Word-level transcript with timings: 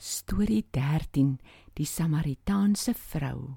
Storie 0.00 0.64
13: 0.70 1.40
Die 1.74 1.84
Samaritaanse 1.84 2.94
vrou. 2.94 3.56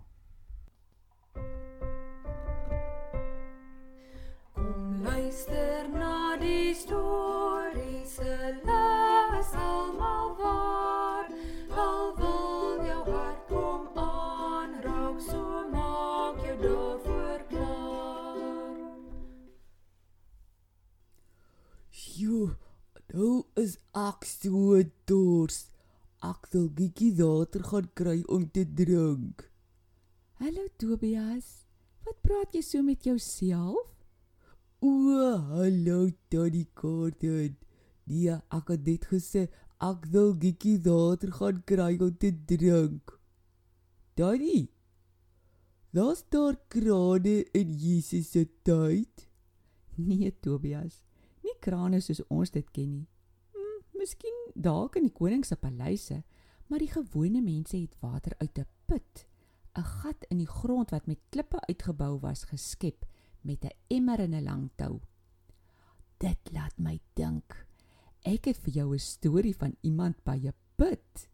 Kom 4.54 5.04
luister 5.04 5.86
na 5.94 6.38
die 6.42 6.74
storie 6.74 8.02
se 8.10 8.58
les 8.66 9.54
almal 9.54 10.34
waar. 10.42 11.30
Al 11.78 12.10
wil 12.18 12.82
jou 12.90 13.04
hart 13.12 13.46
kom 13.46 13.86
aanraak, 13.94 15.22
so 15.22 15.46
maak 15.70 16.42
jou 16.42 16.58
daarvoor 16.66 17.46
klaar. 17.54 18.82
Sjoe, 21.94 22.56
nou 23.14 23.46
is 23.62 23.78
ek 23.94 24.26
so 24.26 24.82
dors. 25.06 25.21
Wil 26.62 26.70
bietjie 26.78 27.14
water 27.18 27.64
gaan 27.66 27.86
kry 27.98 28.20
om 28.30 28.44
te 28.54 28.62
drink. 28.80 29.40
Hallo 30.38 30.68
Tobias. 30.78 31.46
Wat 32.06 32.20
praat 32.22 32.54
jy 32.54 32.60
so 32.62 32.84
met 32.86 33.08
jouself? 33.08 33.88
O, 34.78 34.92
hallo 35.56 36.12
Tannie 36.30 36.68
Gordon. 36.78 37.56
Nee, 38.06 38.36
ek 38.54 38.70
het 38.76 38.86
net 38.86 39.08
gesê 39.10 39.48
ek 39.82 40.06
wil 40.14 40.36
bietjie 40.44 40.76
water 40.86 41.32
gaan 41.40 41.64
kry 41.66 41.96
om 41.98 42.12
te 42.22 42.30
drink. 42.52 43.16
Tannie. 44.14 44.68
Daar's 45.98 46.22
daar 46.30 46.60
krane 46.70 47.40
in 47.58 47.74
Jesus 47.74 48.36
se 48.36 48.46
tyd? 48.62 49.26
Nee 49.98 50.30
Tobias. 50.46 51.02
Nie 51.42 51.58
krane 51.58 52.04
soos 52.06 52.22
ons 52.30 52.54
dit 52.54 52.70
ken 52.70 52.94
nie. 53.00 53.08
Hm, 53.58 53.82
miskien 53.98 54.38
dalk 54.54 55.02
in 55.02 55.10
die 55.10 55.18
koning 55.18 55.42
se 55.42 55.58
paleise, 55.58 56.22
maar 56.72 56.80
die 56.80 56.92
gewone 56.92 57.42
mense 57.44 57.76
het 57.76 57.98
water 58.00 58.32
uit 58.40 58.60
'n 58.60 58.68
put, 58.88 59.28
'n 59.76 59.84
gat 59.84 60.26
in 60.30 60.38
die 60.38 60.48
grond 60.48 60.90
wat 60.90 61.06
met 61.06 61.20
klippe 61.30 61.60
uitgebou 61.68 62.20
was, 62.20 62.44
geskep 62.44 63.06
met 63.42 63.66
'n 63.66 63.76
emmer 63.88 64.20
en 64.20 64.34
'n 64.34 64.44
lang 64.44 64.70
tou. 64.76 65.00
Dit 66.18 66.40
laat 66.52 66.78
my 66.78 67.00
dink. 67.14 67.68
Ek 68.22 68.46
het 68.46 68.58
vir 68.58 68.74
jou 68.74 68.94
'n 68.94 69.00
storie 69.00 69.56
van 69.56 69.76
iemand 69.82 70.24
by 70.24 70.40
'n 70.44 70.54
put. 70.76 71.30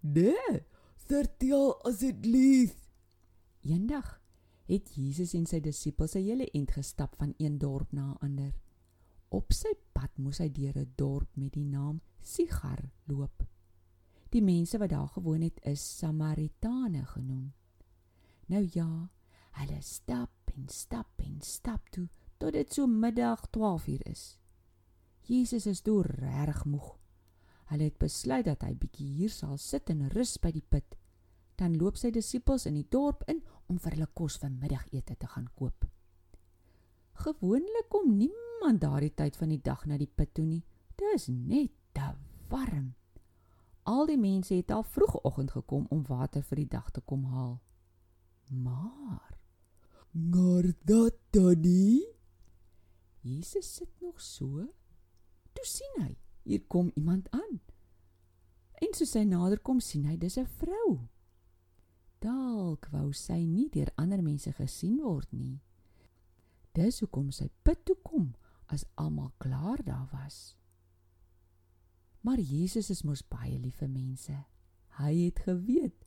Nee, 0.00 0.66
vertel 0.96 1.82
asseblief. 1.84 2.90
Eendag 3.60 4.20
het 4.66 4.94
Jesus 4.94 5.34
en 5.34 5.46
sy 5.46 5.60
disippels 5.60 6.14
'n 6.14 6.22
hele 6.22 6.50
ent 6.50 6.70
gestap 6.70 7.16
van 7.16 7.34
een 7.36 7.58
dorp 7.58 7.92
na 7.92 8.10
'n 8.10 8.18
ander. 8.20 8.54
Op 9.28 9.52
sy 9.52 9.74
pad 9.92 10.10
moes 10.16 10.38
hy 10.38 10.52
deur 10.52 10.78
'n 10.78 10.92
dorp 10.96 11.36
met 11.36 11.52
die 11.52 11.64
naam 11.64 12.00
Sigar 12.20 12.90
loop. 13.04 13.57
Die 14.28 14.42
mense 14.42 14.78
wat 14.78 14.90
daar 14.90 15.08
gewoon 15.08 15.40
het, 15.40 15.60
is 15.64 15.98
Samaritane 15.98 17.04
genoem. 17.06 17.52
Nou 18.46 18.68
ja, 18.72 19.08
hulle 19.50 19.80
stap 19.80 20.52
en 20.54 20.68
stap 20.68 21.20
en 21.24 21.40
stap 21.40 21.88
toe 21.90 22.08
tot 22.38 22.52
dit 22.52 22.72
so 22.72 22.86
middag 22.86 23.48
12uur 23.56 24.04
is. 24.06 24.38
Jesus 25.28 25.66
is 25.66 25.80
toe 25.80 26.02
reg 26.02 26.64
moeg. 26.64 26.94
Hulle 27.68 27.90
het 27.90 27.98
besluit 28.00 28.46
dat 28.46 28.62
hy 28.64 28.72
bietjie 28.78 29.08
hier 29.18 29.32
sal 29.32 29.58
sit 29.60 29.90
en 29.92 30.06
rus 30.14 30.38
by 30.40 30.52
die 30.54 30.64
put. 30.64 30.96
Dan 31.58 31.76
loop 31.76 31.98
sy 32.00 32.12
disippels 32.14 32.64
in 32.70 32.78
die 32.78 32.86
dorp 32.88 33.26
in 33.28 33.42
om 33.68 33.80
vir 33.82 33.96
hulle 33.96 34.08
kos 34.16 34.38
vir 34.40 34.54
middagete 34.54 35.18
te 35.18 35.28
gaan 35.28 35.50
koop. 35.58 35.84
Gewoonlik 37.18 37.90
kom 37.90 38.14
niemand 38.16 38.80
daardie 38.80 39.12
tyd 39.12 39.36
van 39.36 39.52
die 39.52 39.60
dag 39.60 39.84
na 39.86 39.98
die 39.98 40.08
put 40.08 40.32
toe 40.38 40.46
nie. 40.46 40.62
Dit 40.96 41.18
is 41.18 41.28
net 41.28 41.74
te 41.92 42.12
warm. 42.48 42.94
Al 43.88 44.04
die 44.10 44.20
mense 44.20 44.54
het 44.54 44.70
al 44.74 44.84
vroegoggend 44.84 45.54
gekom 45.56 45.86
om 45.94 46.04
water 46.08 46.44
vir 46.44 46.62
die 46.62 46.70
dag 46.76 46.90
te 46.92 47.00
kom 47.00 47.24
haal. 47.32 47.56
Maar 48.48 49.38
Maar 50.10 50.72
dat 50.84 51.14
Tannie? 51.30 52.16
Jesus 53.20 53.74
sit 53.74 54.00
nog 54.00 54.20
so. 54.20 54.66
Toe 55.52 55.64
sien 55.64 56.02
hy, 56.02 56.16
hier 56.42 56.64
kom 56.66 56.90
iemand 56.94 57.30
aan. 57.30 57.60
En 58.72 58.94
soos 58.94 59.14
hy 59.18 59.24
nader 59.26 59.60
kom, 59.60 59.80
sien 59.80 60.06
hy 60.06 60.16
dis 60.16 60.38
'n 60.38 60.46
vrou. 60.46 61.08
Dalk 62.18 62.88
wou 62.90 63.12
sy 63.12 63.44
nie 63.44 63.68
deur 63.70 63.92
ander 63.96 64.22
mense 64.22 64.52
gesien 64.52 64.98
word 65.02 65.32
nie. 65.32 65.60
Dis 66.72 67.00
hoekom 67.00 67.30
sy 67.30 67.50
put 67.62 67.84
toe 67.84 67.96
kom 68.02 68.34
as 68.66 68.84
almal 68.94 69.32
klaar 69.38 69.82
daar 69.84 70.08
was. 70.12 70.56
Maar 72.28 72.40
Jesus 72.40 72.90
is 72.92 73.06
mos 73.08 73.22
baie 73.24 73.56
lief 73.56 73.78
vir 73.80 73.88
mense. 73.88 74.34
Hy 74.98 75.12
het 75.16 75.38
geweet 75.46 76.02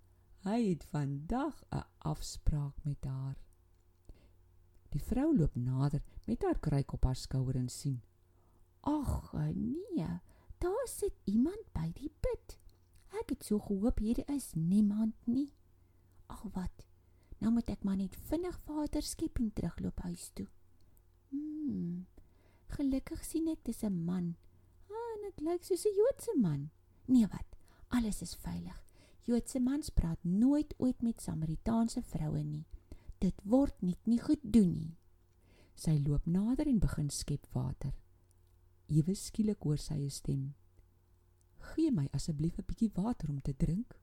hy 0.45 0.57
het 0.67 0.83
vandag 0.89 1.63
'n 1.73 1.81
afspraak 1.97 2.83
met 2.85 3.05
haar. 3.05 3.37
Die 4.89 5.01
vrou 5.01 5.37
loop 5.37 5.55
nader 5.55 6.03
met 6.25 6.43
haar 6.43 6.59
kruik 6.59 6.93
op 6.93 7.03
haar 7.03 7.15
skouer 7.15 7.55
en 7.55 7.69
sien: 7.69 8.01
"Ag, 8.81 9.33
nee, 9.55 10.19
daar 10.57 10.87
sit 10.87 11.13
iemand 11.25 11.73
by 11.73 11.91
die 11.93 12.11
put. 12.19 12.57
Ek 13.21 13.29
het 13.29 13.43
so 13.43 13.59
gehoop 13.59 13.97
hier 13.97 14.29
is 14.29 14.53
niemand 14.53 15.15
nie. 15.25 15.53
Ag 16.27 16.43
wat? 16.53 16.85
Nou 17.37 17.53
moet 17.53 17.69
ek 17.69 17.83
maar 17.83 17.97
net 17.97 18.15
vinnig 18.15 18.59
water 18.65 19.01
skep 19.01 19.39
en 19.39 19.53
terugloop 19.53 19.99
huis 19.99 20.29
toe." 20.33 20.47
Hmm. 21.29 22.05
Gelukkig 22.67 23.25
sien 23.25 23.47
ek 23.47 23.63
dis 23.63 23.83
'n 23.83 24.05
man. 24.05 24.35
Dit 25.31 25.45
lyk 25.47 25.63
soos 25.63 25.85
'n 25.87 25.95
Joodse 25.95 26.33
man. 26.35 26.71
Nee, 27.07 27.27
wat? 27.27 27.47
Alles 27.87 28.21
is 28.21 28.35
veilig. 28.35 28.83
Joodse 29.23 29.59
mans 29.59 29.89
praat 29.89 30.23
nooit 30.23 30.73
ooit 30.77 31.01
met 31.01 31.21
Samaritaanse 31.21 32.01
vroue 32.01 32.43
nie. 32.43 32.65
Dit 33.19 33.41
word 33.43 33.81
nie 33.81 33.95
nie 34.03 34.19
goed 34.19 34.39
doen 34.43 34.77
nie. 34.77 34.97
Sy 35.75 36.01
loop 36.03 36.25
nader 36.25 36.67
en 36.67 36.79
begin 36.79 37.09
skep 37.09 37.47
water. 37.53 37.93
Ewe 38.87 39.15
skielik 39.15 39.63
hoor 39.63 39.77
sy 39.77 39.93
'n 39.93 40.09
stem. 40.09 40.55
"Gee 41.59 41.91
my 41.91 42.07
asseblief 42.11 42.59
'n 42.59 42.65
bietjie 42.67 42.91
water 42.93 43.29
om 43.29 43.41
te 43.41 43.55
drink." 43.55 43.99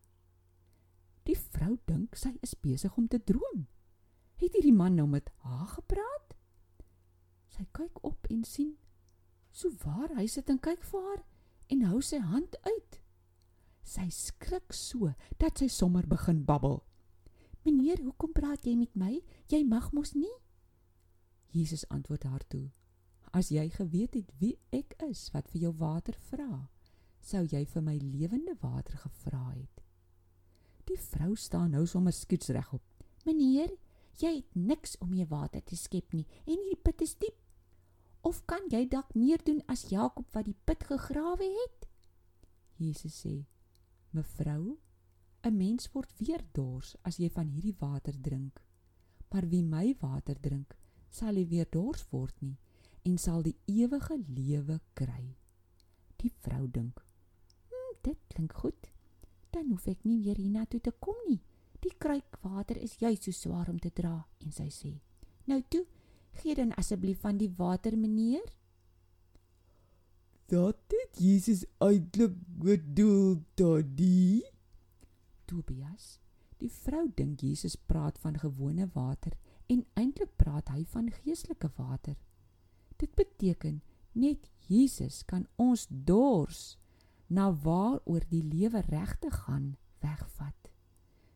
Die 1.24 1.36
vrou 1.36 1.78
dink 1.84 2.16
sy 2.16 2.38
is 2.40 2.54
besig 2.54 2.96
om 2.96 3.08
te 3.08 3.24
droom. 3.24 3.68
Het 4.36 4.52
hierdie 4.52 4.72
man 4.72 4.94
nou 4.94 5.08
met 5.08 5.30
haar 5.36 5.66
gepraat? 5.66 6.34
Sy 7.48 7.66
kyk 7.72 8.04
op 8.04 8.26
en 8.30 8.44
sien 8.44 8.78
so 9.58 9.70
waar 9.82 10.12
hy 10.14 10.26
sit 10.30 10.50
en 10.52 10.60
kyk 10.62 10.84
vir 10.86 11.06
haar 11.08 11.22
en 11.74 11.84
hou 11.90 12.00
sy 12.04 12.20
hand 12.22 12.54
uit. 12.62 12.98
Sy 13.82 14.06
skrik 14.14 14.74
so 14.76 15.10
dat 15.42 15.58
sy 15.58 15.68
sommer 15.72 16.06
begin 16.06 16.44
babbel. 16.44 16.84
"Meneer, 17.64 18.02
hoekom 18.02 18.32
praat 18.32 18.66
jy 18.66 18.76
met 18.76 18.94
my? 18.94 19.20
Jy 19.48 19.64
mag 19.64 19.92
mos 19.92 20.14
nie." 20.14 20.36
Jesus 21.50 21.88
antwoord 21.88 22.22
haar 22.22 22.46
toe: 22.48 22.70
"As 23.32 23.48
jy 23.50 23.68
geweet 23.68 24.14
het 24.14 24.32
wie 24.38 24.58
ek 24.72 24.94
is 25.08 25.30
wat 25.32 25.48
vir 25.48 25.60
jou 25.60 25.72
water 25.72 26.14
vra, 26.14 26.70
sou 27.20 27.44
jy 27.44 27.64
vir 27.64 27.82
my 27.82 27.96
lewende 27.96 28.56
water 28.60 28.96
gevra 28.96 29.50
het." 29.50 29.82
Die 30.84 30.98
vrou 30.98 31.34
staan 31.36 31.70
nou 31.70 31.86
sommer 31.86 32.12
skiets 32.12 32.48
regop. 32.48 32.82
"Meneer, 33.24 33.76
jy 34.18 34.36
het 34.36 34.54
niks 34.54 34.96
om 34.98 35.10
mee 35.10 35.26
water 35.26 35.60
te 35.64 35.76
skep 35.76 36.12
nie 36.12 36.26
en 36.46 36.54
hierdie 36.54 36.82
put 36.82 37.02
is 37.02 37.14
diep. 37.14 37.47
Of 38.20 38.44
kan 38.46 38.66
jy 38.70 38.88
dalk 38.88 39.14
meer 39.14 39.38
doen 39.44 39.62
as 39.66 39.88
Jakob 39.90 40.26
wat 40.34 40.44
die 40.44 40.56
put 40.64 40.84
gegrawe 40.84 41.44
het?" 41.44 41.88
Jesus 42.76 43.24
sê: 43.24 43.46
"Mevrou, 44.10 44.78
'n 45.44 45.56
mens 45.56 45.92
word 45.92 46.12
weer 46.18 46.42
dors 46.52 46.96
as 47.02 47.18
jy 47.18 47.28
van 47.30 47.48
hierdie 47.48 47.76
water 47.78 48.14
drink. 48.20 48.62
Maar 49.30 49.48
wie 49.48 49.62
my 49.62 49.96
water 50.00 50.40
drink, 50.40 50.76
sal 51.10 51.32
nie 51.32 51.46
weer 51.46 51.66
dors 51.70 52.06
word 52.10 52.34
nie 52.40 52.56
en 53.04 53.18
sal 53.18 53.42
die 53.42 53.56
ewige 53.66 54.18
lewe 54.26 54.80
kry." 54.94 55.36
Die 56.16 56.32
vrou 56.42 56.66
dink: 56.70 57.04
"Hm, 57.70 57.94
dit 58.02 58.18
klink 58.28 58.52
goed. 58.52 58.90
Dan 59.50 59.70
hoef 59.70 59.86
ek 59.86 60.04
nie 60.04 60.20
weer 60.22 60.36
hiernatoe 60.36 60.80
te 60.80 60.90
kom 60.90 61.16
nie. 61.28 61.40
Die 61.80 61.94
kruik 61.98 62.38
water 62.42 62.76
is 62.76 62.98
juis 62.98 63.22
so 63.22 63.30
swaar 63.30 63.68
om 63.68 63.78
te 63.78 63.90
dra." 63.90 64.26
En 64.40 64.52
sy 64.52 64.68
sê: 64.68 65.00
"Nou 65.46 65.62
toe, 65.68 65.86
gee 66.40 66.54
dan 66.54 66.74
asseblief 66.74 67.20
van 67.20 67.36
die 67.36 67.52
water, 67.56 67.98
meneer." 67.98 68.44
Dat 70.48 70.80
het 70.88 71.18
Jesus 71.20 71.64
eintlik 71.78 72.32
bedoel, 72.46 73.42
Tannie? 73.54 74.46
Tobias. 75.44 76.18
Die 76.56 76.70
vrou 76.72 77.10
dink 77.14 77.40
Jesus 77.40 77.76
praat 77.76 78.18
van 78.18 78.38
gewone 78.38 78.88
water 78.92 79.36
en 79.66 79.84
eintlik 79.94 80.30
praat 80.40 80.72
hy 80.72 80.84
van 80.88 81.10
geestelike 81.12 81.70
water. 81.76 82.16
Dit 82.96 83.14
beteken 83.14 83.82
net 84.12 84.48
Jesus 84.66 85.22
kan 85.24 85.46
ons 85.56 85.86
dors 85.88 86.78
na 87.28 87.50
waaroor 87.52 88.24
die 88.32 88.42
lewe 88.42 88.80
regtig 88.88 89.36
gaan 89.44 89.76
wegvat. 90.00 90.72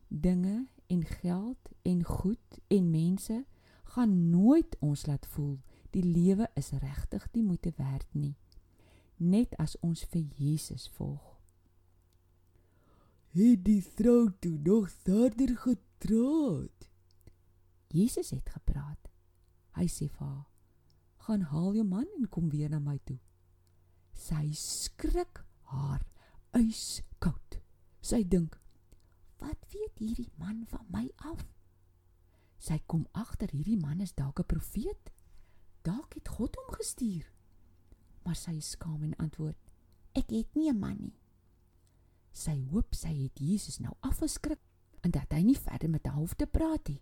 Dinge 0.07 0.65
en 0.87 1.05
geld 1.05 1.71
en 1.81 2.03
goed 2.03 2.59
en 2.67 2.89
mense 2.89 3.43
gaan 3.93 4.29
nooit 4.29 4.77
ons 4.79 5.05
laat 5.05 5.25
voel 5.35 5.57
die 5.93 6.05
lewe 6.05 6.49
is 6.59 6.71
regtig 6.81 7.27
die 7.31 7.43
moeite 7.43 7.73
werd 7.77 8.07
nie 8.13 8.35
net 9.17 9.53
as 9.61 9.75
ons 9.81 10.03
vir 10.11 10.25
Jesus 10.37 10.87
volg. 10.97 11.33
het 13.33 13.63
die 13.65 13.81
vrou 13.81 14.29
toe 14.39 14.57
nog 14.61 14.89
verder 14.89 15.55
getroud. 15.57 16.89
Jesus 17.89 18.29
het 18.29 18.49
gepraat. 18.49 19.09
Hy 19.73 19.87
sê 19.89 20.09
vir 20.09 20.27
haar: 20.27 20.49
"Gaan 21.17 21.41
haal 21.41 21.73
jou 21.73 21.85
man 21.85 22.05
en 22.17 22.29
kom 22.29 22.49
weer 22.49 22.69
na 22.69 22.79
my 22.79 22.99
toe." 23.05 23.19
Sy 24.13 24.53
skrik 24.53 25.45
haar 25.61 26.05
yskoud. 26.53 27.57
Sy 28.01 28.23
dink: 28.23 28.59
"Wat 29.39 29.57
weet 29.73 29.97
hierdie 29.97 30.31
man 30.37 30.65
van 30.67 30.85
my 30.89 31.09
af?" 31.17 31.52
Sy 32.63 32.77
kom 32.87 33.03
agter 33.11 33.51
hierdie 33.51 33.75
man 33.75 33.99
is 33.99 34.13
dalk 34.15 34.39
'n 34.39 34.47
profeet. 34.47 35.11
Dalk 35.83 36.13
het 36.15 36.27
God 36.27 36.55
hom 36.55 36.69
gestuur. 36.79 37.25
Maar 38.23 38.35
sy 38.35 38.51
is 38.55 38.69
skaam 38.69 39.03
en 39.03 39.15
antwoord: 39.15 39.57
"Ek 40.15 40.29
het 40.29 40.55
nie 40.55 40.71
'n 40.71 40.79
man 40.79 40.97
nie." 41.01 41.19
Sy 42.31 42.63
hoop 42.71 42.95
sy 42.95 43.13
het 43.23 43.39
Jesus 43.39 43.79
nou 43.79 43.93
afgeskrik 43.99 44.59
en 45.01 45.11
dat 45.11 45.31
hy 45.31 45.41
nie 45.41 45.57
verder 45.57 45.89
met 45.89 46.05
haar 46.05 46.15
hoef 46.15 46.33
te 46.33 46.45
praat 46.45 46.87
nie. 46.87 47.01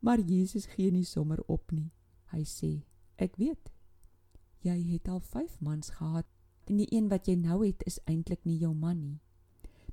Maar 0.00 0.20
Jesus 0.20 0.66
gee 0.66 0.90
nie 0.90 1.04
sommer 1.04 1.42
op 1.46 1.72
nie. 1.72 1.90
Hy 2.26 2.44
sê: 2.44 2.84
"Ek 3.16 3.36
weet. 3.36 3.72
Jy 4.60 4.92
het 4.92 5.08
al 5.08 5.20
5 5.20 5.60
mans 5.60 5.90
gehad 5.90 6.26
en 6.66 6.76
die 6.76 6.94
een 6.94 7.08
wat 7.08 7.26
jy 7.26 7.34
nou 7.34 7.66
het 7.66 7.82
is 7.86 8.00
eintlik 8.04 8.44
nie 8.44 8.58
jou 8.58 8.74
man 8.74 9.00
nie." 9.00 9.20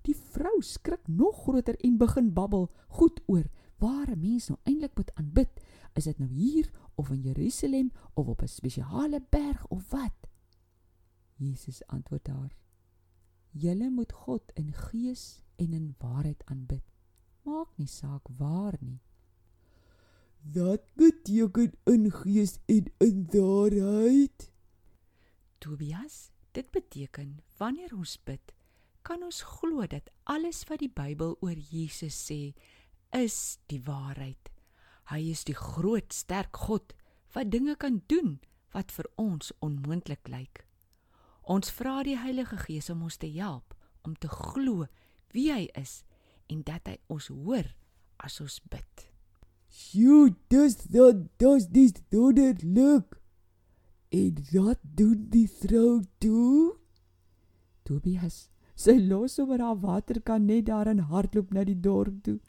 Die 0.02 0.16
vrou 0.16 0.62
skrik 0.62 1.08
nog 1.08 1.44
groter 1.44 1.76
en 1.80 1.98
begin 1.98 2.34
babbel 2.34 2.70
goed 2.88 3.22
oor 3.26 3.50
waar 3.80 4.10
'n 4.10 4.20
mens 4.20 4.48
nou 4.48 4.60
eintlik 4.64 4.96
moet 4.96 5.14
aanbid. 5.16 5.50
Is 5.94 6.04
dit 6.04 6.18
nou 6.18 6.32
hier 6.32 6.72
of 6.96 7.10
in 7.10 7.22
Jerusalem 7.22 7.92
of 8.14 8.28
op 8.28 8.42
'n 8.42 8.48
spesiale 8.48 9.22
berg 9.30 9.68
of 9.68 9.90
wat? 9.90 10.30
Jesus 11.36 11.88
antwoord 11.88 12.28
haar: 12.28 12.56
Julle 13.50 13.90
moet 13.90 14.12
God 14.12 14.52
in 14.54 14.74
gees 14.74 15.42
en 15.56 15.74
in 15.74 15.96
waarheid 15.98 16.46
aanbid. 16.46 16.84
Maak 17.44 17.78
nie 17.78 17.88
saak 17.88 18.28
waar 18.38 18.78
nie. 18.80 19.00
Dat 20.42 20.82
beteken 20.94 21.74
in 21.84 22.12
gees 22.12 22.60
en 22.66 22.92
in 22.98 23.26
waarheid. 23.32 24.52
Tobias, 25.58 26.30
dit 26.52 26.72
beteken 26.72 27.40
wanneer 27.58 27.96
ons 27.96 28.16
bid, 28.24 28.54
kan 29.02 29.24
ons 29.24 29.42
glo 29.42 29.88
dat 29.88 30.12
alles 30.24 30.64
wat 30.70 30.80
die 30.80 30.92
Bybel 30.92 31.36
oor 31.42 31.58
Jesus 31.58 32.16
sê, 32.32 32.54
is 33.16 33.60
die 33.72 33.82
waarheid. 33.86 34.52
Hy 35.10 35.22
is 35.32 35.44
die 35.48 35.58
groot 35.58 36.14
sterk 36.14 36.58
God 36.68 36.94
wat 37.34 37.52
dinge 37.54 37.76
kan 37.76 38.02
doen 38.08 38.38
wat 38.74 38.92
vir 38.94 39.10
ons 39.18 39.52
onmoontlik 39.66 40.30
lyk. 40.30 40.66
Ons 41.50 41.72
vra 41.74 42.04
die 42.06 42.18
Heilige 42.20 42.60
Gees 42.62 42.90
om 42.94 43.08
ons 43.08 43.18
te 43.18 43.30
help 43.34 43.74
om 44.06 44.14
te 44.16 44.30
glo 44.30 44.86
wie 45.34 45.50
hy 45.52 45.66
is 45.78 46.04
en 46.50 46.62
dat 46.66 46.86
hy 46.90 46.98
ons 47.14 47.30
hoor 47.34 47.68
as 48.22 48.40
ons 48.42 48.60
bid. 48.70 49.10
Sjoe, 49.70 50.34
dis 50.50 50.78
dat 50.90 51.26
dis 51.42 51.68
dis 51.70 51.94
wonderlik. 52.14 53.18
En 54.10 54.40
wat 54.54 54.80
doen 54.82 55.28
die 55.30 55.48
vrou 55.60 56.02
toe? 56.18 56.78
Tobias, 57.86 58.48
sy 58.74 58.98
los 58.98 59.38
sommer 59.38 59.62
haar 59.62 59.78
waterkan 59.82 60.48
net 60.50 60.66
daar 60.70 60.90
en 60.90 61.06
hardloop 61.12 61.54
na 61.54 61.66
die 61.66 61.78
dorp 61.78 62.24
toe. 62.26 62.40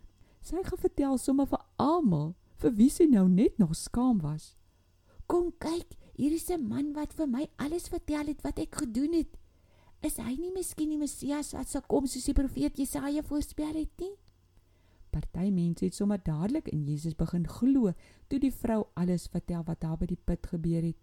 Sy 0.41 0.63
gaan 0.65 0.81
vertel 0.81 1.19
sommer 1.19 1.47
vir 1.47 1.61
almal 1.77 2.35
vir 2.61 2.73
wie 2.77 2.91
sy 2.93 3.07
nou 3.09 3.27
net 3.29 3.59
nog 3.59 3.77
skaam 3.77 4.21
was. 4.25 4.55
Kom 5.31 5.53
kyk, 5.63 5.97
hier 6.17 6.33
is 6.33 6.51
'n 6.51 6.69
man 6.69 6.93
wat 6.93 7.13
vir 7.13 7.27
my 7.27 7.49
alles 7.57 7.89
vertel 7.89 8.27
het 8.27 8.43
wat 8.43 8.59
ek 8.59 8.75
gedoen 8.75 9.13
het. 9.13 9.39
Is 10.03 10.17
hy 10.17 10.37
nie 10.41 10.53
miskien 10.53 10.89
die 10.89 10.99
Messias 10.99 11.53
wat 11.53 11.69
sal 11.69 11.83
kom 11.83 12.07
soos 12.07 12.25
die 12.25 12.35
profeet 12.35 12.77
Jesaja 12.77 13.23
voorspel 13.23 13.75
het 13.75 13.93
nie? 14.01 14.17
Party 15.11 15.51
mense 15.51 15.85
het 15.85 15.95
sommer 15.95 16.21
dadelik 16.23 16.69
in 16.69 16.85
Jesus 16.87 17.17
begin 17.19 17.47
glo 17.47 17.93
toe 18.29 18.39
die 18.39 18.53
vrou 18.53 18.85
alles 18.95 19.27
vertel 19.29 19.65
wat 19.67 19.81
daar 19.81 19.99
by 19.99 20.07
die 20.07 20.17
put 20.25 20.47
gebeur 20.47 20.83
het. 20.83 20.97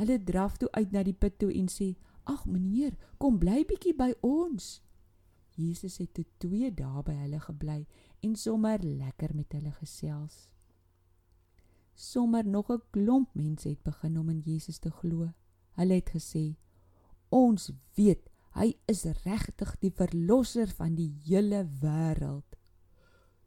Hulle 0.00 0.18
draf 0.24 0.56
toe 0.56 0.70
uit 0.72 0.92
na 0.92 1.02
die 1.02 1.14
put 1.14 1.38
toe 1.38 1.52
en 1.52 1.68
sê: 1.68 1.94
"Ag 2.24 2.46
meneer, 2.46 2.96
kom 3.18 3.38
bly 3.38 3.64
bietjie 3.64 3.94
by 3.94 4.14
ons." 4.20 4.80
Jesus 5.54 5.98
het 5.98 6.14
toe 6.14 6.24
2 6.38 6.70
dae 6.74 7.02
by 7.02 7.12
hulle 7.12 7.40
gebly 7.40 7.86
en 8.20 8.36
sommer 8.36 8.82
lekker 8.82 9.34
met 9.34 9.52
hulle 9.52 9.72
gesels. 9.72 10.48
Sommer 11.94 12.46
nog 12.46 12.70
'n 12.70 12.82
klomp 12.90 13.34
mense 13.34 13.68
het 13.68 13.82
begin 13.82 14.18
om 14.18 14.28
in 14.28 14.40
Jesus 14.40 14.78
te 14.78 14.90
glo. 14.90 15.32
Hulle 15.76 15.94
het 15.94 16.10
gesê: 16.10 16.56
"Ons 17.28 17.72
weet 17.94 18.30
hy 18.52 18.76
is 18.86 19.04
regtig 19.04 19.78
die 19.78 19.92
verlosser 19.92 20.68
van 20.68 20.94
die 20.94 21.12
hele 21.24 21.68
wêreld." 21.80 22.56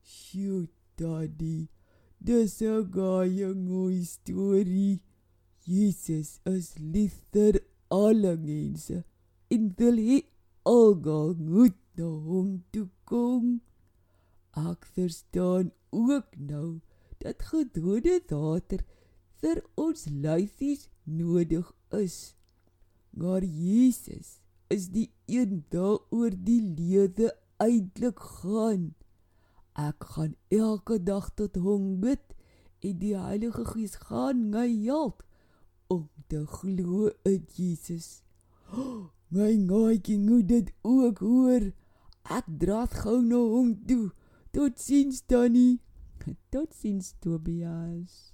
Sjoe, 0.01 0.67
daddy. 0.95 1.69
Dis 2.17 2.61
'n 2.61 2.91
gaie 2.91 3.53
mooi 3.53 4.03
storie. 4.05 5.01
Jesus 5.65 6.39
is 6.45 6.77
lief 6.77 7.25
vir 7.31 7.59
alle 7.87 8.37
mense. 8.37 9.03
En 9.47 9.73
wil 9.77 9.97
hy 9.97 10.21
almal 10.63 11.35
moet 11.35 11.77
na 11.95 12.07
hom 12.27 12.63
toe 12.71 12.89
kom. 13.03 13.61
Ek 14.53 14.85
verstaan 14.85 15.71
ook 15.89 16.37
nou 16.37 16.79
dat 17.23 17.41
gedwonge 17.49 18.19
water 18.29 18.83
vir 19.41 19.61
ons 19.75 20.05
lyfies 20.05 20.87
nodig 21.03 21.71
is. 21.89 22.35
Maar 23.09 23.43
Jesus 23.43 24.39
is 24.73 24.89
die 24.93 25.09
een 25.25 25.63
daaroor 25.73 26.33
die 26.37 26.61
lewe 26.61 27.31
eintlik 27.57 28.19
gaan. 28.19 28.93
Ek 29.73 30.05
gaan 30.15 30.35
elke 30.53 30.99
dag 31.01 31.31
tot 31.37 31.57
hom 31.61 31.99
bid 32.01 32.33
en 32.83 32.97
die 33.01 33.15
Heilige 33.17 33.65
Gees 33.73 33.95
gaan 34.05 34.49
my 34.53 34.67
help 34.85 35.23
om 35.89 36.09
te 36.27 36.45
glo 36.45 37.09
in 37.25 37.45
Jesus. 37.57 38.21
My 39.33 39.49
gaatjie 39.65 40.19
moet 40.21 40.47
dit 40.47 40.67
ook 40.85 41.23
hoor. 41.25 41.71
Ek 42.29 42.45
draat 42.61 42.93
gou 43.01 43.17
na 43.25 43.39
hom 43.41 43.71
toe. 43.89 44.11
Totsiens 44.53 45.25
Tannie. 45.25 45.79
Totsiens 46.51 47.15
Tobias. 47.19 48.32